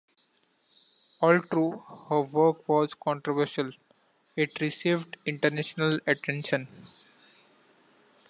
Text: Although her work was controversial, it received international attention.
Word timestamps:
Although 1.21 1.83
her 2.09 2.21
work 2.21 2.67
was 2.67 2.95
controversial, 2.95 3.71
it 4.35 4.59
received 4.59 5.15
international 5.27 5.99
attention. 6.07 6.67